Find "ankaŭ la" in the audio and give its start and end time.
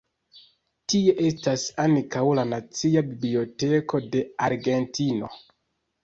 1.83-2.45